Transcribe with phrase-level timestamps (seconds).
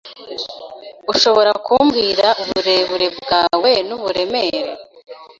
[1.11, 4.71] Ushobora kumbwira uburebure bwawe n'uburemere?